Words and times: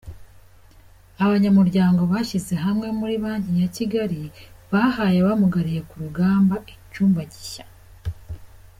Abanyamuryango 1.23 2.01
bashyize 2.11 2.53
hamwe 2.65 2.87
muri 2.99 3.15
banke 3.23 3.49
ya 3.61 3.69
Kigali 3.77 4.21
bahaye 4.71 5.17
abamugariye 5.21 5.81
ku 5.89 5.95
rugamba 6.03 6.55
icyuma 6.73 7.21
gisya 7.33 7.65